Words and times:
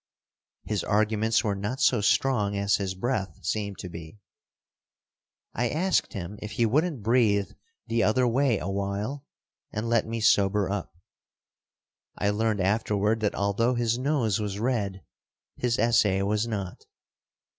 His 0.63 0.83
arguments 0.83 1.43
were 1.43 1.53
not 1.53 1.79
so 1.79 2.01
strong 2.01 2.57
as 2.57 2.77
his 2.77 2.95
breath 2.95 3.37
seemed 3.45 3.77
to 3.77 3.87
be. 3.87 4.17
I 5.53 5.69
asked 5.69 6.13
him 6.13 6.39
if 6.41 6.53
he 6.53 6.65
wouldn't 6.65 7.03
breathe 7.03 7.51
the 7.85 8.01
other 8.01 8.27
way 8.27 8.57
awhile 8.57 9.27
and 9.71 9.87
let 9.87 10.07
me 10.07 10.19
sober 10.19 10.67
up. 10.67 10.97
I 12.17 12.31
learned 12.31 12.61
afterward 12.61 13.19
that 13.19 13.35
although 13.35 13.75
his 13.75 13.99
nose 13.99 14.39
was 14.39 14.57
red, 14.57 15.03
his 15.55 15.77
essay 15.77 16.23
was 16.23 16.47
not. 16.47 16.83